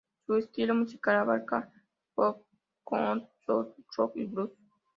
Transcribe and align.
Su 0.25 0.35
estilo 0.35 0.73
musical 0.73 1.17
abarca 1.17 1.71
pop, 2.15 2.41
country, 2.83 3.29
soul, 3.45 3.67
rock 3.95 4.13
y 4.15 4.25
blues. 4.25 4.49